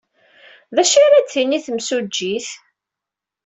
[0.75, 2.47] D acu ara d-tini temsujjit?